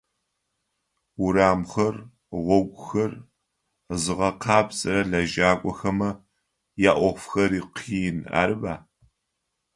[1.23, 1.95] Урамхэр,
[2.45, 3.13] гъогухэр
[4.01, 6.09] зыгъэкъэбзэрэ лэжьакӏохэмэ
[6.91, 8.73] яӏофхэри къины, арыба?